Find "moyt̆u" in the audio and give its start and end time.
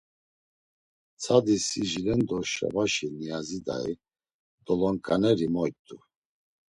5.53-5.97